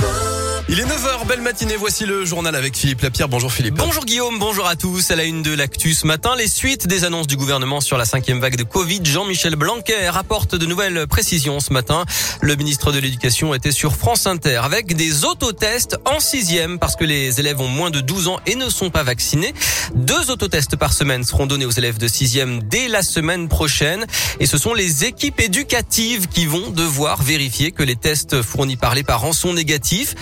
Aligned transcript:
school. 0.00 0.23
Il 0.76 0.80
est 0.80 0.86
9h, 0.86 1.28
belle 1.28 1.40
matinée, 1.40 1.76
voici 1.76 2.04
le 2.04 2.24
journal 2.24 2.56
avec 2.56 2.76
Philippe 2.76 3.02
Lapierre. 3.02 3.28
Bonjour 3.28 3.52
Philippe. 3.52 3.76
Bonjour 3.76 4.04
Guillaume, 4.04 4.40
bonjour 4.40 4.66
à 4.66 4.74
tous. 4.74 5.12
À 5.12 5.14
la 5.14 5.22
une 5.22 5.40
de 5.40 5.54
l'actu 5.54 5.94
ce 5.94 6.04
matin, 6.04 6.34
les 6.36 6.48
suites 6.48 6.88
des 6.88 7.04
annonces 7.04 7.28
du 7.28 7.36
gouvernement 7.36 7.80
sur 7.80 7.96
la 7.96 8.04
cinquième 8.04 8.40
vague 8.40 8.56
de 8.56 8.64
Covid, 8.64 8.98
Jean-Michel 9.04 9.54
Blanquer 9.54 10.08
rapporte 10.08 10.56
de 10.56 10.66
nouvelles 10.66 11.06
précisions 11.06 11.60
ce 11.60 11.72
matin. 11.72 12.04
Le 12.40 12.56
ministre 12.56 12.90
de 12.90 12.98
l'Éducation 12.98 13.54
était 13.54 13.70
sur 13.70 13.94
France 13.94 14.26
Inter 14.26 14.62
avec 14.64 14.96
des 14.96 15.24
autotests 15.24 15.96
en 16.06 16.18
sixième 16.18 16.80
parce 16.80 16.96
que 16.96 17.04
les 17.04 17.38
élèves 17.38 17.60
ont 17.60 17.68
moins 17.68 17.92
de 17.92 18.00
12 18.00 18.26
ans 18.26 18.40
et 18.44 18.56
ne 18.56 18.68
sont 18.68 18.90
pas 18.90 19.04
vaccinés. 19.04 19.54
Deux 19.94 20.32
autotests 20.32 20.74
par 20.74 20.92
semaine 20.92 21.22
seront 21.22 21.46
donnés 21.46 21.66
aux 21.66 21.70
élèves 21.70 21.98
de 21.98 22.08
sixième 22.08 22.64
dès 22.64 22.88
la 22.88 23.02
semaine 23.04 23.46
prochaine 23.46 24.06
et 24.40 24.46
ce 24.46 24.58
sont 24.58 24.74
les 24.74 25.04
équipes 25.04 25.38
éducatives 25.38 26.26
qui 26.26 26.46
vont 26.46 26.70
devoir 26.70 27.22
vérifier 27.22 27.70
que 27.70 27.84
les 27.84 27.94
tests 27.94 28.42
fournis 28.42 28.76
par 28.76 28.96
les 28.96 29.04
parents 29.04 29.32
sont 29.32 29.52
négatifs. 29.52 30.16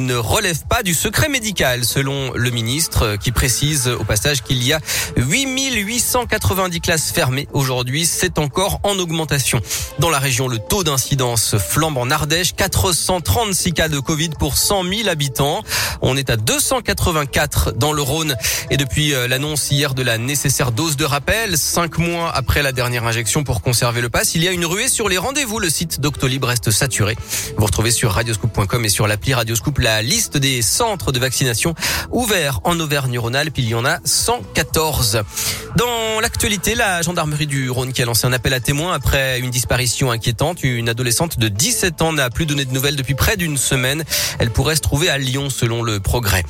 Ne 0.00 0.14
relève 0.14 0.66
pas 0.66 0.82
du 0.82 0.94
secret 0.94 1.28
médical, 1.28 1.84
selon 1.84 2.32
le 2.34 2.50
ministre, 2.50 3.16
qui 3.16 3.32
précise 3.32 3.88
au 3.88 4.04
passage 4.04 4.42
qu'il 4.42 4.62
y 4.62 4.72
a 4.72 4.80
8890 5.16 6.80
classes 6.80 7.10
fermées 7.10 7.48
aujourd'hui. 7.52 8.06
C'est 8.06 8.38
encore 8.38 8.80
en 8.82 8.98
augmentation. 8.98 9.60
Dans 9.98 10.10
la 10.10 10.18
région, 10.18 10.48
le 10.48 10.58
taux 10.58 10.84
d'incidence 10.84 11.56
flambe 11.58 11.98
en 11.98 12.10
Ardèche. 12.10 12.54
436 12.54 13.72
cas 13.72 13.88
de 13.88 13.98
Covid 13.98 14.30
pour 14.38 14.56
100 14.56 14.84
000 14.84 15.08
habitants. 15.08 15.62
On 16.00 16.16
est 16.16 16.30
à 16.30 16.36
284 16.36 17.72
dans 17.76 17.92
le 17.92 18.02
Rhône. 18.02 18.34
Et 18.70 18.76
depuis 18.76 19.14
euh, 19.14 19.28
l'annonce 19.28 19.70
hier 19.70 19.94
de 19.94 20.02
la 20.02 20.18
nécessaire 20.18 20.72
dose 20.72 20.96
de 20.96 21.04
rappel, 21.04 21.58
cinq 21.58 21.98
mois 21.98 22.30
après 22.34 22.62
la 22.62 22.72
dernière 22.72 23.04
injection 23.04 23.44
pour 23.44 23.62
conserver 23.62 24.00
le 24.00 24.08
pass, 24.08 24.34
il 24.34 24.42
y 24.42 24.48
a 24.48 24.52
une 24.52 24.64
ruée 24.64 24.88
sur 24.88 25.08
les 25.08 25.18
rendez-vous. 25.18 25.58
Le 25.58 25.70
site 25.70 26.00
Doctolib 26.00 26.44
reste 26.44 26.70
saturé. 26.70 27.16
Vous 27.56 27.64
retrouvez 27.64 27.90
sur 27.90 28.12
radioscoop.com 28.12 28.84
et 28.84 28.88
sur 28.88 29.06
l'appli 29.06 29.34
Radioscoop 29.34 29.78
la 29.82 30.00
liste 30.00 30.36
des 30.36 30.62
centres 30.62 31.10
de 31.10 31.18
vaccination 31.18 31.74
ouverts 32.12 32.60
en 32.64 32.78
Auvergne-Rhône-Alpes. 32.78 33.58
Il 33.58 33.68
y 33.68 33.74
en 33.74 33.84
a 33.84 33.98
114. 34.04 35.22
Dans 35.76 36.20
l'actualité, 36.20 36.74
la 36.74 37.02
gendarmerie 37.02 37.46
du 37.46 37.68
Rhône 37.68 37.92
qui 37.92 38.00
a 38.00 38.04
lancé 38.04 38.26
un 38.26 38.32
appel 38.32 38.54
à 38.54 38.60
témoins 38.60 38.92
après 38.92 39.40
une 39.40 39.50
disparition 39.50 40.10
inquiétante. 40.10 40.62
Une 40.62 40.88
adolescente 40.88 41.38
de 41.38 41.48
17 41.48 42.00
ans 42.02 42.12
n'a 42.12 42.30
plus 42.30 42.46
donné 42.46 42.64
de 42.64 42.72
nouvelles 42.72 42.94
depuis 42.94 43.14
près 43.14 43.36
d'une 43.36 43.56
semaine. 43.56 44.04
Elle 44.38 44.50
pourrait 44.50 44.76
se 44.76 44.82
trouver 44.82 45.08
à 45.08 45.18
Lyon 45.18 45.50
selon 45.50 45.82
le 45.82 45.98
progrès. 45.98 46.44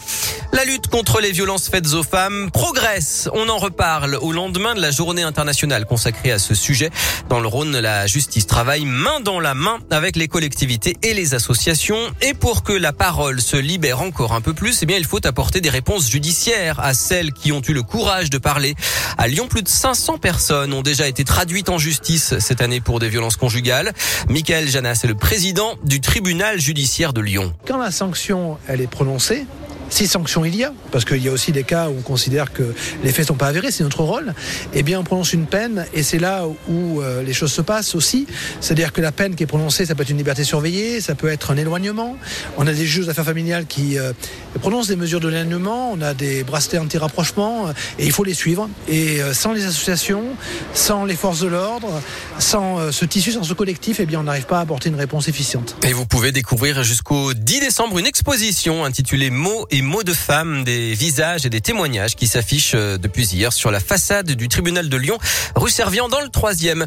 La 0.53 0.65
lutte 0.65 0.89
contre 0.89 1.21
les 1.21 1.33
violences 1.33 1.71
faites 1.71 1.95
aux 1.95 2.03
femmes 2.03 2.51
progresse. 2.51 3.31
On 3.33 3.49
en 3.49 3.59
reparle 3.59 4.17
au 4.17 4.33
lendemain 4.33 4.75
de 4.75 4.81
la 4.81 4.91
journée 4.91 5.23
internationale 5.23 5.87
consacrée 5.87 6.33
à 6.33 6.39
ce 6.39 6.55
sujet. 6.55 6.91
Dans 7.31 7.41
le 7.41 7.49
Rhône, 7.49 7.79
la 7.79 8.07
justice 8.07 8.47
travaille 8.47 8.85
main 8.85 9.21
dans 9.21 9.41
la 9.41 9.55
main 9.55 9.79
avec 9.91 10.17
les 10.17 10.29
collectivités 10.29 10.97
et 11.03 11.15
les 11.15 11.35
associations. 11.35 11.99
Et 12.21 12.35
pour 12.35 12.63
que 12.63 12.73
la 12.73 12.93
parole 12.93 13.22
se 13.39 13.57
libère 13.57 14.01
encore 14.01 14.33
un 14.33 14.41
peu 14.41 14.53
plus, 14.53 14.81
eh 14.83 14.87
bien, 14.87 14.97
il 14.97 15.05
faut 15.05 15.25
apporter 15.27 15.61
des 15.61 15.71
réponses 15.71 16.11
judiciaires 16.11 16.81
à 16.81 16.95
celles 16.95 17.33
qui 17.33 17.53
ont 17.53 17.63
eu 17.67 17.73
le 17.73 17.83
courage 17.83 18.31
de 18.31 18.39
parler. 18.39 18.75
À 19.17 19.29
Lyon, 19.29 19.47
plus 19.49 19.63
de 19.63 19.69
500 19.69 20.19
personnes 20.19 20.73
ont 20.73 20.83
déjà 20.83 21.07
été 21.07 21.25
traduites 21.25 21.69
en 21.69 21.79
justice 21.79 22.39
cette 22.39 22.61
année 22.61 22.81
pour 22.81 22.99
des 22.99 23.09
violences 23.09 23.37
conjugales. 23.37 23.93
Michael 24.29 24.69
Janas 24.69 25.01
est 25.05 25.07
le 25.07 25.15
président 25.15 25.75
du 25.85 26.01
tribunal 26.01 26.61
judiciaire 26.61 27.13
de 27.13 27.21
Lyon. 27.21 27.55
Quand 27.67 27.79
la 27.79 27.91
sanction, 27.91 28.59
elle 28.67 28.81
est 28.81 28.91
prononcée, 28.91 29.47
si 29.93 30.07
sanction 30.07 30.43
il 30.47 30.57
y 30.57 30.65
a, 30.65 30.73
parce 30.91 31.05
qu'il 31.05 31.23
y 31.23 31.29
a 31.29 31.33
aussi 31.33 31.53
des 31.53 31.65
cas 31.65 31.91
où 31.91 31.97
on 31.99 32.01
considère 32.01 32.53
que 32.53 32.75
les 33.05 33.13
faits 33.13 33.27
sont 33.27 33.35
pas 33.35 33.49
avérés, 33.49 33.71
c'est 33.71 33.85
notre 33.85 34.03
rôle, 34.03 34.33
eh 34.73 34.83
bien 34.83 34.99
on 34.99 35.05
prononce 35.05 35.35
une 35.35 35.45
peine 35.45 35.85
et 35.93 36.03
c'est 36.03 36.19
là 36.19 36.47
où 36.69 37.03
euh, 37.03 37.23
les 37.23 37.35
choses 37.35 37.53
se 37.53 37.61
passent 37.61 37.95
aussi. 37.95 38.27
C'est-à-dire 38.63 38.95
que 38.95 39.03
la 39.03 39.13
peine 39.13 39.35
qui 39.35 39.43
est 39.43 39.47
prononcée, 39.47 39.85
ça 39.85 39.95
peut 39.95 40.03
être 40.03 40.09
une 40.09 40.17
liberté 40.17 40.45
surveillée, 40.45 41.03
ça 41.03 41.15
peut 41.15 41.29
être 41.29 41.51
un 41.51 41.59
éloignement. 41.59 42.17
On 42.57 42.67
a 42.67 42.73
des 42.73 42.87
juges 42.87 43.05
d'affaires 43.05 43.27
familiales 43.27 43.67
qui 43.67 43.99
euh, 43.99 44.15
prononcent 44.63 44.89
des 44.89 44.97
mesures 44.97 45.21
de 45.21 45.29
l'éloignement, 45.29 45.93
on 45.93 46.01
a 46.01 46.15
des 46.15 46.43
bracelets 46.43 46.79
anti-rapprochement 46.79 47.69
euh, 47.69 47.73
et 47.99 48.07
il 48.07 48.13
faut 48.13 48.25
les 48.25 48.35
suivre. 48.35 48.71
Et 48.89 49.21
sans 49.35 49.53
les 49.53 49.67
associations, 49.67 50.25
sans 50.73 51.05
les 51.05 51.17
forces 51.17 51.41
de 51.41 51.49
l'ordre, 51.49 52.01
sans 52.39 52.91
ce 52.91 53.05
tissu, 53.05 53.33
sans 53.33 53.45
ce 53.45 53.53
collectif, 53.53 54.01
eh 54.01 54.07
bien 54.07 54.21
on 54.21 54.25
n'arrive 54.25 54.47
pas 54.47 54.59
à 54.59 54.63
apporter 54.63 54.89
une 54.89 54.97
réponse 54.97 55.29
efficiente. 55.29 55.77
Et 55.83 55.93
vous 55.93 56.07
pouvez 56.07 56.33
découvrir 56.33 56.83
jusqu'au 56.83 57.35
10 57.35 57.61
décembre 57.61 57.99
une 57.99 58.07
exposition 58.07 58.85
intitulée 58.85 59.31
Mots 59.31 59.67
et 59.71 59.82
mots 59.83 60.03
de 60.03 60.15
femmes, 60.15 60.65
des 60.65 60.95
visages 60.95 61.45
et 61.45 61.51
des 61.51 61.61
témoignages 61.61 62.17
qui 62.17 62.27
s'affichent 62.27 62.75
euh, 62.75 62.97
depuis 62.97 63.27
hier 63.27 63.53
sur 63.53 63.71
la 63.71 63.81
façade 63.81 64.33
du 64.33 64.49
tribunal 64.49 64.89
de 64.89 64.97
Lyon, 64.97 65.19
rue 65.55 65.71
Servian 65.71 66.09
dans 66.09 66.21
le 66.21 66.29
troisième. 66.29 66.87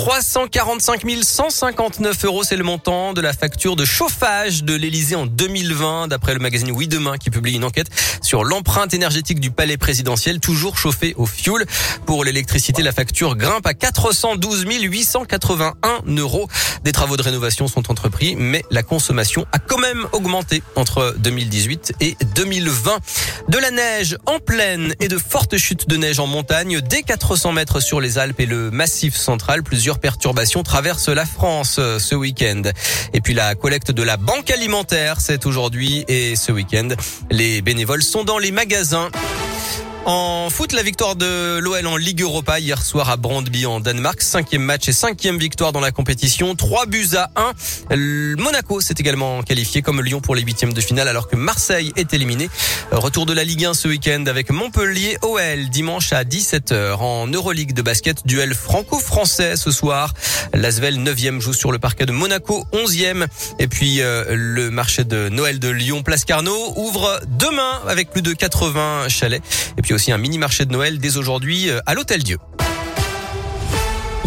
345 0.00 1.04
159 1.22 2.24
euros, 2.24 2.44
c'est 2.44 2.54
le 2.54 2.62
montant 2.62 3.14
de 3.14 3.20
la 3.20 3.32
facture 3.32 3.74
de 3.74 3.84
chauffage 3.84 4.62
de 4.62 4.76
l'Elysée 4.76 5.16
en 5.16 5.26
2020, 5.26 6.06
d'après 6.06 6.34
le 6.34 6.38
magazine 6.38 6.70
Oui 6.70 6.86
Demain 6.86 7.18
qui 7.18 7.30
publie 7.30 7.56
une 7.56 7.64
enquête 7.64 7.88
sur 8.22 8.44
l'empreinte 8.44 8.94
énergétique 8.94 9.40
du 9.40 9.50
palais 9.50 9.76
présidentiel, 9.76 10.38
toujours 10.38 10.78
chauffé 10.78 11.14
au 11.16 11.26
fioul. 11.26 11.66
Pour 12.06 12.22
l'électricité, 12.24 12.84
la 12.84 12.92
facture 12.92 13.34
grimpe 13.34 13.66
à 13.66 13.74
412 13.74 14.66
881 14.68 16.02
euros. 16.16 16.46
Des 16.84 16.92
travaux 16.92 17.16
de 17.16 17.22
rénovation 17.22 17.66
sont 17.66 17.90
entrepris, 17.90 18.36
mais 18.36 18.64
la 18.70 18.84
consommation 18.84 19.46
a 19.50 19.58
quand 19.58 19.78
même 19.78 20.06
augmenté 20.12 20.62
entre 20.76 21.16
2018 21.18 21.94
et 22.00 22.16
2020. 22.36 22.98
De 23.48 23.58
la 23.58 23.72
neige 23.72 24.16
en 24.26 24.38
plaine 24.38 24.94
et 25.00 25.08
de 25.08 25.18
fortes 25.18 25.56
chutes 25.56 25.88
de 25.88 25.96
neige 25.96 26.20
en 26.20 26.28
montagne, 26.28 26.80
dès 26.82 27.02
400 27.02 27.50
mètres 27.52 27.80
sur 27.80 28.00
les 28.00 28.18
Alpes 28.18 28.38
et 28.38 28.46
le 28.46 28.70
massif 28.70 29.16
central, 29.16 29.64
plusieurs 29.64 29.87
perturbations 29.96 30.62
traversent 30.62 31.08
la 31.08 31.24
France 31.24 31.76
euh, 31.78 31.98
ce 31.98 32.14
week-end. 32.14 32.60
Et 33.14 33.22
puis 33.22 33.32
la 33.32 33.54
collecte 33.54 33.90
de 33.90 34.02
la 34.02 34.18
banque 34.18 34.50
alimentaire, 34.50 35.22
c'est 35.22 35.46
aujourd'hui 35.46 36.04
et 36.08 36.36
ce 36.36 36.52
week-end. 36.52 36.88
Les 37.30 37.62
bénévoles 37.62 38.02
sont 38.02 38.24
dans 38.24 38.38
les 38.38 38.52
magasins. 38.52 39.08
En 40.10 40.48
foot, 40.48 40.72
la 40.72 40.82
victoire 40.82 41.16
de 41.16 41.58
l'OL 41.58 41.86
en 41.86 41.98
Ligue 41.98 42.22
Europa 42.22 42.58
hier 42.58 42.82
soir 42.82 43.10
à 43.10 43.18
Brandby 43.18 43.66
en 43.66 43.78
Danemark. 43.78 44.22
Cinquième 44.22 44.62
match 44.62 44.88
et 44.88 44.94
cinquième 44.94 45.36
victoire 45.36 45.70
dans 45.70 45.80
la 45.80 45.90
compétition. 45.90 46.54
Trois 46.54 46.86
buts 46.86 47.10
à 47.14 47.30
1. 47.90 47.96
Monaco 48.38 48.80
s'est 48.80 48.94
également 48.96 49.42
qualifié 49.42 49.82
comme 49.82 50.00
Lyon 50.00 50.22
pour 50.22 50.34
les 50.34 50.40
huitièmes 50.40 50.72
de 50.72 50.80
finale 50.80 51.08
alors 51.08 51.28
que 51.28 51.36
Marseille 51.36 51.92
est 51.96 52.14
éliminé. 52.14 52.48
Retour 52.90 53.26
de 53.26 53.34
la 53.34 53.44
Ligue 53.44 53.66
1 53.66 53.74
ce 53.74 53.86
week-end 53.86 54.24
avec 54.26 54.50
Montpellier 54.50 55.18
OL 55.20 55.68
dimanche 55.68 56.14
à 56.14 56.24
17h. 56.24 56.94
En 56.94 57.26
Euroleague 57.26 57.74
de 57.74 57.82
basket, 57.82 58.26
duel 58.26 58.54
franco-français 58.54 59.56
ce 59.56 59.70
soir. 59.70 60.14
L'Asvel 60.54 60.96
9e 61.02 61.38
joue 61.42 61.52
sur 61.52 61.70
le 61.70 61.78
parquet 61.78 62.06
de 62.06 62.12
Monaco 62.12 62.64
11e. 62.72 63.26
Et 63.58 63.68
puis 63.68 64.00
euh, 64.00 64.24
le 64.30 64.70
marché 64.70 65.04
de 65.04 65.28
Noël 65.28 65.58
de 65.58 65.68
Lyon 65.68 66.02
Place 66.02 66.24
Carnot 66.24 66.72
ouvre 66.76 67.20
demain 67.38 67.82
avec 67.86 68.08
plus 68.08 68.22
de 68.22 68.32
80 68.32 69.10
chalets. 69.10 69.42
Aussi 69.98 70.12
un 70.12 70.18
mini 70.18 70.38
marché 70.38 70.64
de 70.64 70.72
Noël 70.72 71.00
dès 71.00 71.16
aujourd'hui 71.16 71.70
euh, 71.70 71.80
à 71.84 71.92
l'Hôtel 71.92 72.22
Dieu. 72.22 72.38